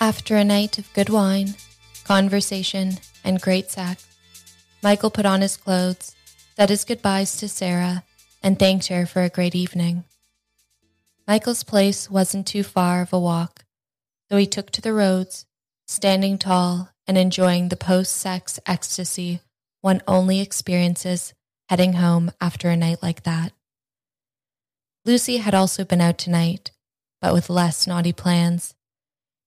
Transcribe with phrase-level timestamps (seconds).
[0.00, 1.54] After a night of good wine,
[2.04, 4.06] conversation, and great sex,
[4.80, 6.14] Michael put on his clothes,
[6.54, 8.04] said his goodbyes to Sarah,
[8.40, 10.04] and thanked her for a great evening.
[11.26, 13.64] Michael's place wasn't too far of a walk,
[14.30, 15.46] so he took to the roads,
[15.88, 19.40] standing tall and enjoying the post sex ecstasy
[19.80, 21.34] one only experiences
[21.68, 23.52] heading home after a night like that.
[25.04, 26.70] Lucy had also been out tonight,
[27.20, 28.74] but with less naughty plans.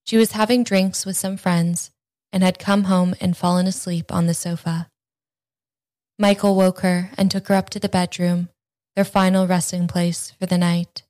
[0.05, 1.91] She was having drinks with some friends
[2.31, 4.89] and had come home and fallen asleep on the sofa.
[6.17, 8.49] Michael woke her and took her up to the bedroom,
[8.95, 11.03] their final resting place for the night.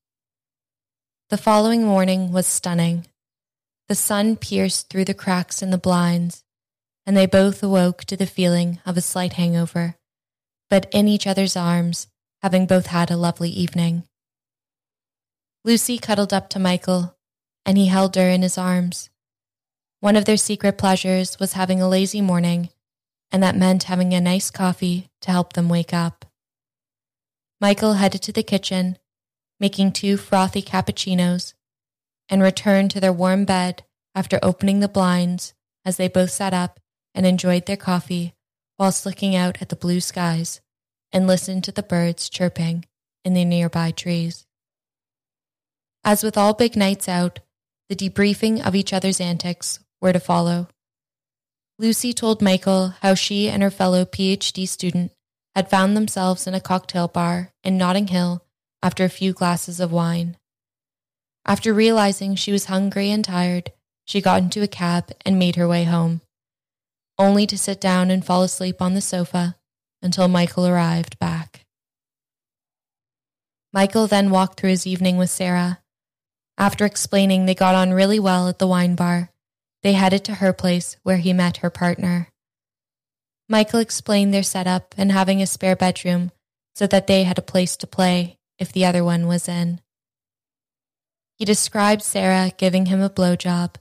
[1.30, 3.08] The following morning was stunning.
[3.88, 6.44] The sun pierced through the cracks in the blinds,
[7.06, 9.96] and they both awoke to the feeling of a slight hangover,
[10.70, 12.08] but in each other's arms,
[12.42, 14.04] having both had a lovely evening.
[15.64, 17.18] Lucy cuddled up to Michael,
[17.66, 19.10] and he held her in his arms.
[20.00, 22.70] One of their secret pleasures was having a lazy morning,
[23.32, 26.26] and that meant having a nice coffee to help them wake up.
[27.60, 28.98] Michael headed to the kitchen,
[29.60, 31.54] making two frothy cappuccinos,
[32.28, 33.84] and returned to their warm bed
[34.16, 35.54] after opening the blinds
[35.86, 36.80] as they both sat up
[37.14, 38.34] and enjoyed their coffee
[38.80, 40.62] whilst looking out at the blue skies
[41.12, 42.86] and listened to the birds chirping
[43.24, 44.48] in the nearby trees.
[46.04, 47.40] As with all big nights out,
[47.92, 50.70] the debriefing of each other's antics were to follow.
[51.78, 55.12] Lucy told Michael how she and her fellow PhD student
[55.56, 58.46] had found themselves in a cocktail bar in Notting Hill
[58.82, 60.38] after a few glasses of wine.
[61.46, 63.74] After realizing she was hungry and tired,
[64.06, 66.22] she got into a cab and made her way home
[67.20, 69.58] only to sit down and fall asleep on the sofa
[70.02, 71.66] until Michael arrived back.
[73.74, 75.81] Michael then walked through his evening with Sarah.
[76.62, 79.32] After explaining they got on really well at the wine bar,
[79.82, 82.30] they headed to her place where he met her partner.
[83.50, 86.32] Michael explained their setup and having a spare bedroom
[86.76, 89.82] so that they had a place to play if the other one was in.
[91.36, 93.78] He described Sarah giving him a blowjob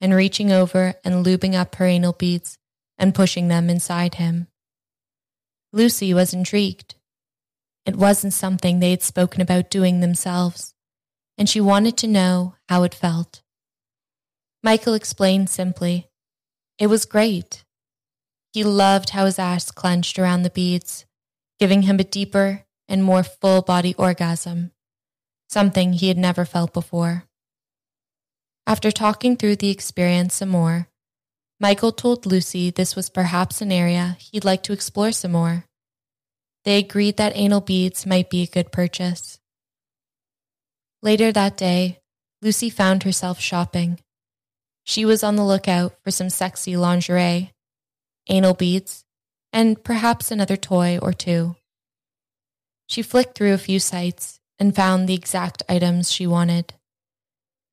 [0.00, 2.56] and reaching over and lubing up her anal beads
[2.96, 4.46] and pushing them inside him.
[5.70, 6.94] Lucy was intrigued.
[7.84, 10.72] It wasn't something they had spoken about doing themselves,
[11.36, 13.42] and she wanted to know how it felt.
[14.62, 16.08] Michael explained simply,
[16.78, 17.64] It was great.
[18.52, 21.06] He loved how his ass clenched around the beads,
[21.58, 24.72] giving him a deeper and more full body orgasm,
[25.48, 27.24] something he had never felt before.
[28.66, 30.88] After talking through the experience some more,
[31.58, 35.64] Michael told Lucy this was perhaps an area he'd like to explore some more.
[36.64, 39.38] They agreed that anal beads might be a good purchase.
[41.02, 41.98] Later that day,
[42.40, 43.98] Lucy found herself shopping.
[44.84, 47.52] She was on the lookout for some sexy lingerie,
[48.28, 49.04] anal beads,
[49.52, 51.56] and perhaps another toy or two.
[52.88, 56.74] She flicked through a few sites and found the exact items she wanted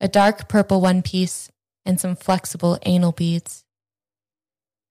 [0.00, 1.50] a dark purple one piece
[1.84, 3.64] and some flexible anal beads.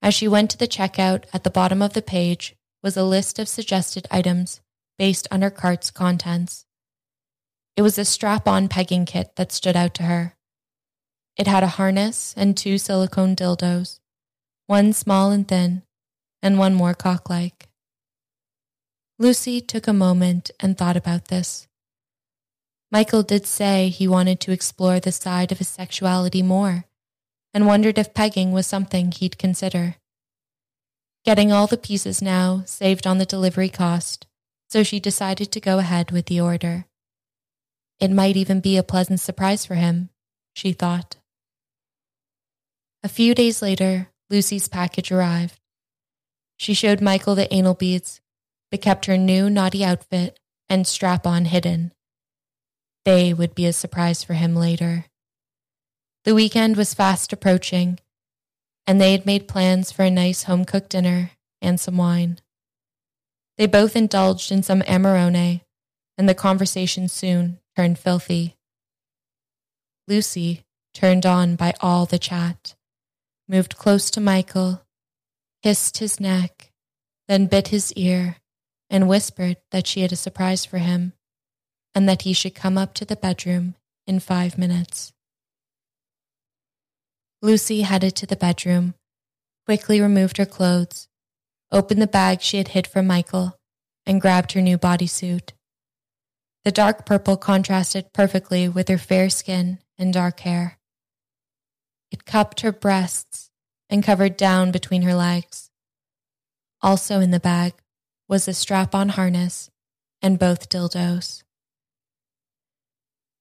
[0.02, 3.40] As she went to the checkout, at the bottom of the page was a list
[3.40, 4.62] of suggested items
[4.98, 6.66] based on her cart's contents.
[7.76, 10.36] It was a strap on pegging kit that stood out to her.
[11.38, 14.00] It had a harness and two silicone dildos,
[14.68, 15.84] one small and thin,
[16.42, 17.70] and one more cock like.
[19.18, 21.68] Lucy took a moment and thought about this.
[22.92, 26.86] Michael did say he wanted to explore the side of his sexuality more
[27.54, 29.96] and wondered if pegging was something he'd consider.
[31.26, 34.26] Getting all the pieces now saved on the delivery cost,
[34.70, 36.86] so she decided to go ahead with the order.
[38.00, 40.10] It might even be a pleasant surprise for him,
[40.54, 41.18] she thought.
[43.04, 45.60] A few days later, Lucy's package arrived.
[46.58, 48.22] She showed Michael the anal beads,
[48.72, 50.40] but kept her new naughty outfit
[50.70, 51.92] and strap on hidden.
[53.06, 55.06] They would be a surprise for him later.
[56.26, 58.00] The weekend was fast approaching,
[58.86, 61.32] and they had made plans for a nice home cooked dinner
[61.62, 62.40] and some wine.
[63.58, 65.62] They both indulged in some Amarone,
[66.18, 68.58] and the conversation soon turned filthy.
[70.08, 70.64] Lucy,
[70.94, 72.76] turned on by all the chat,
[73.48, 74.82] moved close to Michael,
[75.64, 76.72] kissed his neck,
[77.28, 78.38] then bit his ear,
[78.90, 81.14] and whispered that she had a surprise for him
[81.96, 83.76] and that he should come up to the bedroom
[84.08, 85.12] in five minutes.
[87.42, 88.94] Lucy headed to the bedroom,
[89.66, 91.08] quickly removed her clothes,
[91.72, 93.58] opened the bag she had hid from Michael,
[94.06, 95.52] and grabbed her new bodysuit.
[96.66, 100.78] The dark purple contrasted perfectly with her fair skin and dark hair.
[102.12, 103.50] It cupped her breasts
[103.90, 105.70] and covered down between her legs.
[106.82, 107.74] Also in the bag
[108.28, 109.70] was a strap on harness
[110.22, 111.44] and both dildos.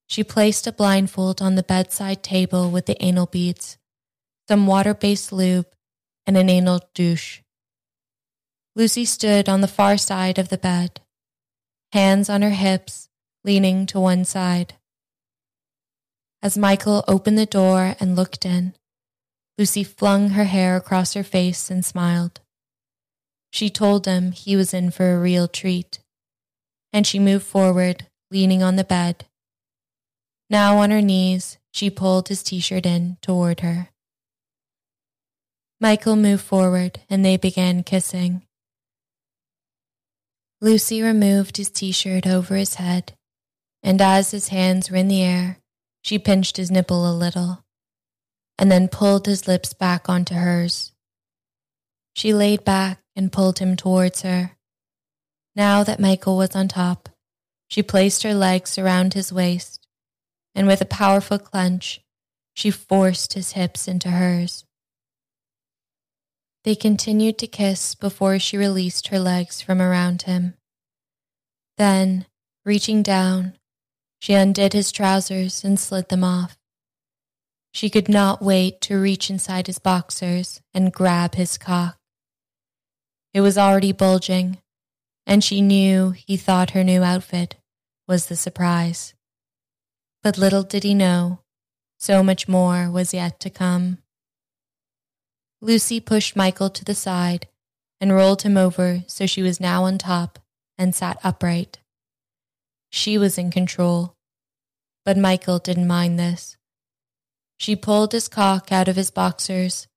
[0.06, 3.76] She placed a blindfold on the bedside table with the anal beads,
[4.48, 5.66] some water based lube,
[6.26, 7.40] and an anal douche.
[8.74, 11.00] Lucy stood on the far side of the bed,
[11.92, 13.07] hands on her hips,
[13.48, 14.74] leaning to one side.
[16.42, 18.74] As Michael opened the door and looked in,
[19.56, 22.42] Lucy flung her hair across her face and smiled.
[23.50, 25.98] She told him he was in for a real treat,
[26.92, 29.24] and she moved forward, leaning on the bed.
[30.50, 33.88] Now on her knees, she pulled his t shirt in toward her.
[35.80, 38.42] Michael moved forward and they began kissing.
[40.60, 43.14] Lucy removed his t shirt over his head,
[43.88, 45.60] and as his hands were in the air,
[46.02, 47.64] she pinched his nipple a little,
[48.58, 50.92] and then pulled his lips back onto hers.
[52.14, 54.58] She laid back and pulled him towards her.
[55.56, 57.08] Now that Michael was on top,
[57.66, 59.86] she placed her legs around his waist,
[60.54, 62.02] and with a powerful clench,
[62.52, 64.66] she forced his hips into hers.
[66.64, 70.52] They continued to kiss before she released her legs from around him.
[71.78, 72.26] Then,
[72.66, 73.57] reaching down,
[74.18, 76.58] she undid his trousers and slid them off.
[77.72, 81.98] She could not wait to reach inside his boxers and grab his cock.
[83.32, 84.58] It was already bulging,
[85.26, 87.56] and she knew he thought her new outfit
[88.08, 89.14] was the surprise.
[90.22, 91.40] But little did he know,
[91.98, 93.98] so much more was yet to come.
[95.60, 97.46] Lucy pushed Michael to the side
[98.00, 100.38] and rolled him over so she was now on top
[100.76, 101.78] and sat upright.
[102.90, 104.16] She was in control,
[105.04, 106.56] but Michael didn't mind this.
[107.58, 109.88] She pulled his cock out of his boxers,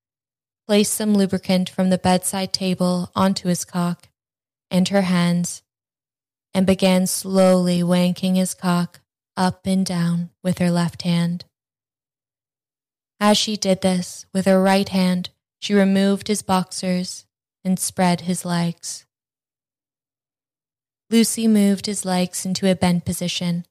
[0.67, 4.09] placed some lubricant from the bedside table onto his cock
[4.69, 5.63] and her hands,
[6.53, 9.01] and began slowly wanking his cock
[9.37, 11.45] up and down with her left hand.
[13.19, 15.29] As she did this with her right hand,
[15.59, 17.25] she removed his boxers
[17.63, 19.05] and spread his legs.
[21.11, 23.65] Lucy moved his legs into a bent position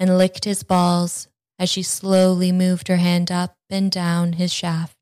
[0.00, 4.96] and licked his balls as she slowly moved her hand up and down his shaft.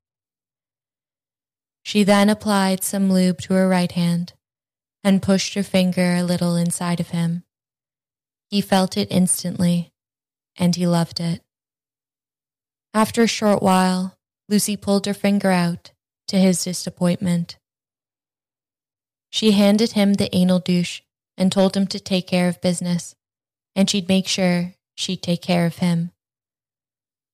[1.84, 4.32] She then applied some lube to her right hand
[5.04, 7.44] and pushed her finger a little inside of him.
[8.50, 9.92] He felt it instantly,
[10.56, 11.42] and he loved it.
[12.92, 14.18] After a short while,
[14.48, 15.92] Lucy pulled her finger out
[16.26, 17.58] to his disappointment.
[19.30, 21.02] She handed him the anal douche
[21.36, 23.14] and told him to take care of business,
[23.74, 26.10] and she'd make sure she'd take care of him.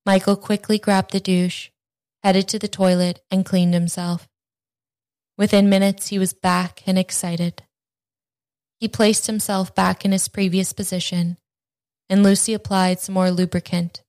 [0.04, 1.70] Michael quickly grabbed the douche,
[2.22, 4.28] headed to the toilet, and cleaned himself.
[5.38, 7.62] Within minutes, he was back and excited.
[8.78, 11.38] He placed himself back in his previous position,
[12.08, 14.02] and Lucy applied some more lubricant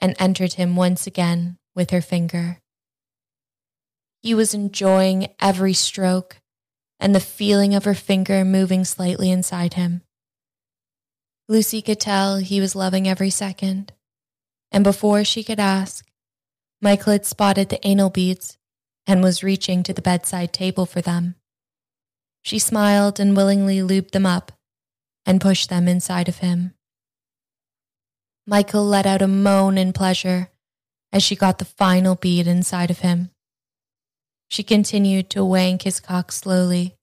[0.00, 2.58] and entered him once again with her finger.
[4.20, 6.40] He was enjoying every stroke
[7.00, 10.02] and the feeling of her finger moving slightly inside him.
[11.48, 13.92] Lucy could tell he was loving every second,
[14.70, 16.06] and before she could ask,
[16.82, 18.58] Michael had spotted the anal beads
[19.06, 21.34] and was reaching to the bedside table for them.
[22.42, 24.52] She smiled and willingly lubed them up
[25.24, 26.74] and pushed them inside of him.
[28.46, 30.50] Michael let out a moan in pleasure
[31.12, 33.30] as she got the final bead inside of him.
[34.48, 36.96] She continued to wank his cock slowly.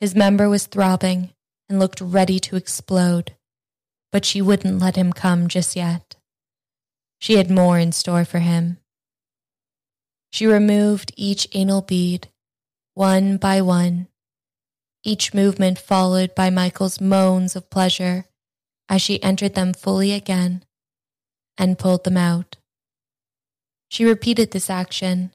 [0.00, 1.30] His member was throbbing
[1.68, 3.34] and looked ready to explode,
[4.10, 6.16] but she wouldn't let him come just yet.
[7.18, 8.78] She had more in store for him.
[10.32, 12.28] She removed each anal bead,
[12.94, 14.08] one by one,
[15.04, 18.24] each movement followed by Michael's moans of pleasure
[18.88, 20.64] as she entered them fully again
[21.58, 22.56] and pulled them out.
[23.88, 25.32] She repeated this action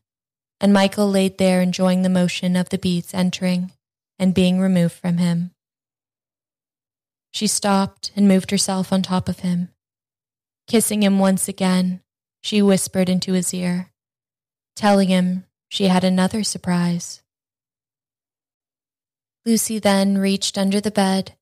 [0.60, 3.72] and Michael laid there enjoying the motion of the beads entering
[4.18, 5.52] and being removed from him.
[7.32, 9.70] She stopped and moved herself on top of him.
[10.68, 12.02] Kissing him once again,
[12.42, 13.92] she whispered into his ear,
[14.76, 17.22] telling him she had another surprise.
[19.46, 21.36] Lucy then reached under the bed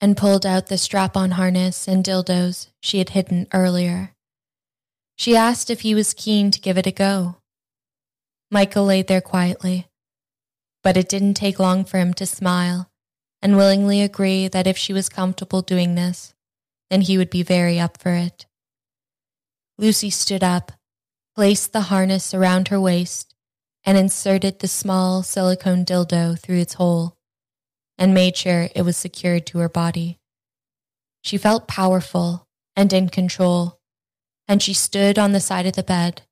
[0.00, 4.12] and pulled out the strap on harness and dildos she had hidden earlier.
[5.16, 7.36] She asked if he was keen to give it a go.
[8.50, 9.86] Michael laid there quietly,
[10.86, 12.88] but it didn't take long for him to smile
[13.42, 16.32] and willingly agree that if she was comfortable doing this,
[16.90, 18.46] then he would be very up for it.
[19.78, 20.70] Lucy stood up,
[21.34, 23.34] placed the harness around her waist,
[23.84, 27.16] and inserted the small silicone dildo through its hole,
[27.98, 30.20] and made sure it was secured to her body.
[31.24, 33.80] She felt powerful and in control,
[34.46, 36.22] and she stood on the side of the bed,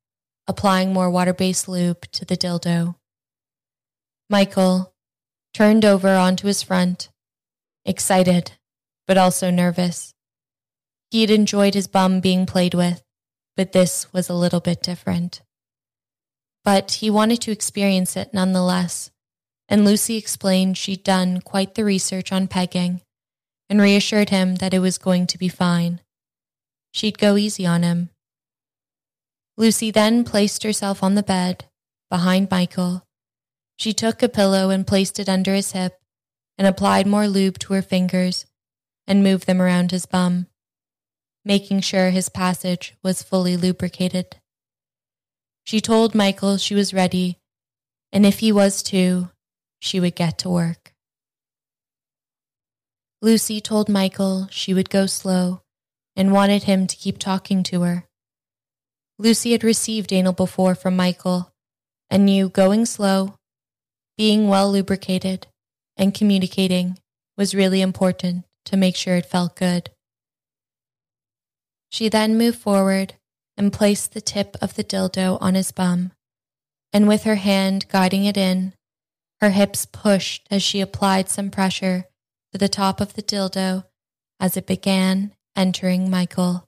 [0.47, 2.95] applying more water based lube to the dildo.
[4.31, 4.95] Michael
[5.53, 7.11] turned over onto his front,
[7.85, 8.53] excited,
[9.07, 10.15] but also nervous.
[11.11, 13.03] He had enjoyed his bum being played with,
[13.57, 15.43] but this was a little bit different.
[16.65, 19.11] But he wanted to experience it nonetheless,
[19.69, 23.03] and Lucy explained she'd done quite the research on pegging
[23.69, 26.01] and reassured him that it was going to be fine.
[26.93, 28.11] She'd go easy on him.
[29.57, 31.67] Lucy then placed herself on the bed,
[32.11, 33.04] behind Michael.
[33.77, 36.01] She took a pillow and placed it under his hip
[36.57, 38.47] and applied more lube to her fingers
[39.07, 40.47] and moved them around his bum,
[41.45, 44.37] making sure his passage was fully lubricated.
[45.65, 47.39] She told Michael she was ready,
[48.13, 49.31] and if he was too,
[49.81, 50.93] she would get to work.
[53.21, 55.63] Lucy told Michael she would go slow
[56.15, 58.05] and wanted him to keep talking to her.
[59.19, 61.53] Lucy had received anal before from Michael
[62.11, 63.39] and knew going slow,
[64.17, 65.47] being well lubricated,
[65.97, 66.99] and communicating
[67.37, 69.91] was really important to make sure it felt good.
[71.91, 73.15] She then moved forward
[73.57, 76.13] and placed the tip of the dildo on his bum,
[76.93, 78.73] and with her hand guiding it in,
[79.41, 82.07] her hips pushed as she applied some pressure
[82.53, 83.85] to the top of the dildo
[84.41, 86.65] as it began entering Michael.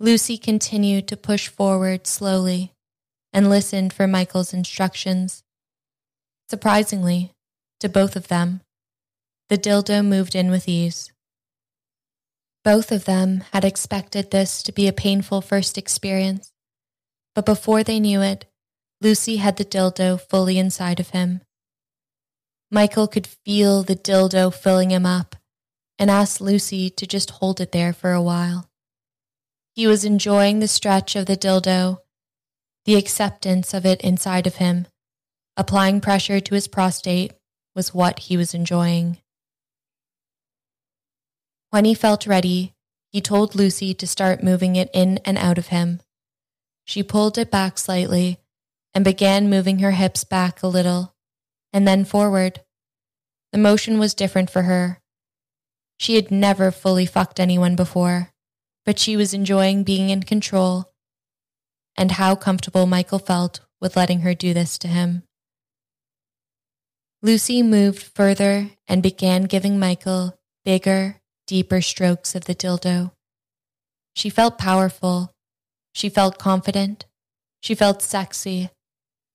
[0.00, 2.72] Lucy continued to push forward slowly
[3.32, 5.42] and listened for Michael's instructions.
[6.48, 7.32] Surprisingly,
[7.80, 8.60] to both of them,
[9.48, 11.12] the dildo moved in with ease.
[12.64, 16.52] Both of them had expected this to be a painful first experience,
[17.34, 18.46] but before they knew it,
[19.00, 21.42] Lucy had the dildo fully inside of him.
[22.70, 25.36] Michael could feel the dildo filling him up
[25.98, 28.68] and asked Lucy to just hold it there for a while.
[29.74, 31.98] He was enjoying the stretch of the dildo,
[32.84, 34.86] the acceptance of it inside of him.
[35.56, 37.32] Applying pressure to his prostate
[37.74, 39.18] was what he was enjoying.
[41.70, 42.74] When he felt ready,
[43.10, 46.00] he told Lucy to start moving it in and out of him.
[46.84, 48.38] She pulled it back slightly
[48.92, 51.14] and began moving her hips back a little
[51.72, 52.60] and then forward.
[53.52, 55.00] The motion was different for her.
[55.96, 58.32] She had never fully fucked anyone before,
[58.84, 60.92] but she was enjoying being in control
[61.96, 65.22] and how comfortable Michael felt with letting her do this to him.
[67.24, 71.16] Lucy moved further and began giving Michael bigger
[71.46, 73.12] deeper strokes of the dildo.
[74.14, 75.32] She felt powerful.
[75.94, 77.06] She felt confident.
[77.62, 78.68] She felt sexy.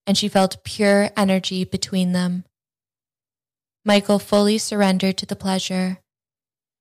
[0.06, 2.46] And she felt pure energy between them.
[3.84, 5.98] Michael fully surrendered to the pleasure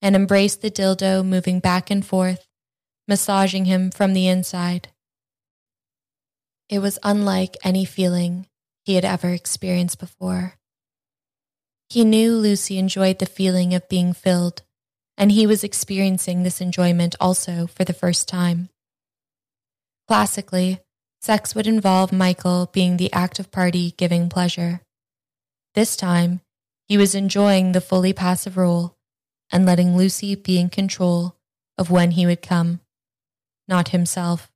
[0.02, 2.44] and embraced the dildo, moving back and forth,
[3.08, 4.88] massaging him from the inside.
[6.68, 8.46] It was unlike any feeling
[8.84, 10.58] he had ever experienced before.
[11.88, 14.62] He knew Lucy enjoyed the feeling of being filled
[15.18, 18.70] and he was experiencing this enjoyment also for the first time.
[20.06, 20.80] Classically,
[21.20, 24.80] sex would involve Michael being the active party giving pleasure.
[25.74, 26.40] This time,
[26.86, 28.96] he was enjoying the fully passive role
[29.50, 31.36] and letting Lucy be in control
[31.76, 32.80] of when he would come,
[33.66, 34.50] not himself.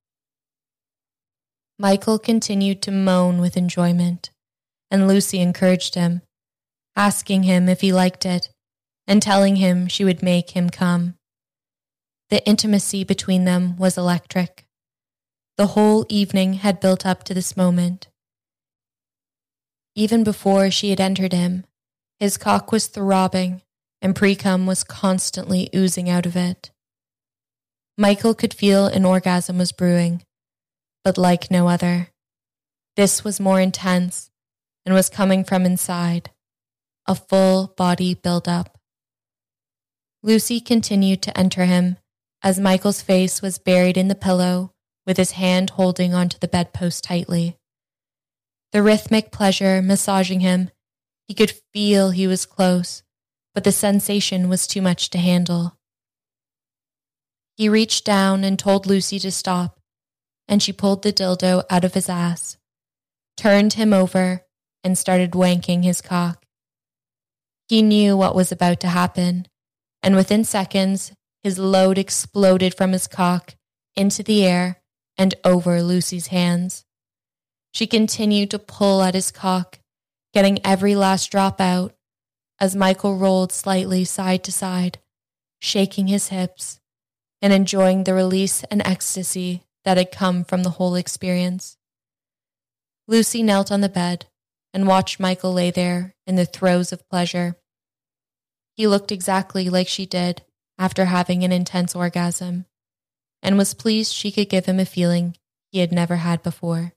[1.78, 4.30] Michael continued to moan with enjoyment,
[4.90, 6.22] and Lucy encouraged him,
[6.96, 8.48] asking him if he liked it
[9.06, 11.14] and telling him she would make him come.
[12.30, 14.64] The intimacy between them was electric.
[15.56, 18.08] The whole evening had built up to this moment.
[19.94, 21.64] Even before she had entered him,
[22.18, 23.62] his cock was throbbing
[24.00, 26.70] and precum was constantly oozing out of it.
[27.98, 30.22] Michael could feel an orgasm was brewing,
[31.04, 32.08] but like no other.
[32.96, 34.30] This was more intense
[34.86, 36.30] and was coming from inside,
[37.06, 38.78] a full body build-up.
[40.22, 41.96] Lucy continued to enter him
[42.42, 44.72] as Michael's face was buried in the pillow
[45.06, 47.56] with his hand holding onto the bedpost tightly.
[48.72, 50.70] The rhythmic pleasure massaging him,
[51.26, 53.02] he could feel he was close,
[53.54, 55.76] but the sensation was too much to handle.
[57.56, 59.78] He reached down and told Lucy to stop,
[60.48, 62.56] and she pulled the dildo out of his ass,
[63.36, 64.44] turned him over,
[64.82, 66.44] and started wanking his cock.
[67.72, 69.46] He knew what was about to happen
[70.02, 71.10] and within seconds,
[71.42, 73.54] his load exploded from his cock
[73.96, 74.82] into the air
[75.16, 76.84] and over Lucy's hands.
[77.72, 79.78] She continued to pull at his cock,
[80.34, 81.94] getting every last drop out
[82.60, 84.98] as Michael rolled slightly side to side,
[85.58, 86.78] shaking his hips
[87.40, 91.78] and enjoying the release and ecstasy that had come from the whole experience.
[93.08, 94.26] Lucy knelt on the bed
[94.74, 97.56] and watched Michael lay there in the throes of pleasure.
[98.74, 100.42] He looked exactly like she did
[100.78, 102.66] after having an intense orgasm
[103.42, 105.36] and was pleased she could give him a feeling
[105.70, 106.92] he had never had before.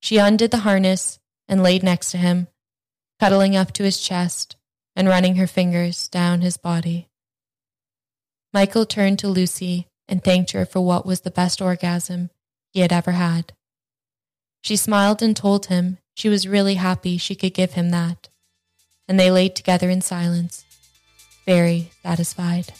[0.00, 2.48] She undid the harness and laid next to him,
[3.18, 4.56] cuddling up to his chest
[4.94, 7.08] and running her fingers down his body.
[8.52, 12.30] Michael turned to Lucy and thanked her for what was the best orgasm
[12.72, 13.52] he had ever had.
[14.62, 18.28] She smiled and told him she was really happy she could give him that,
[19.08, 20.64] and they laid together in silence,
[21.46, 22.72] very satisfied.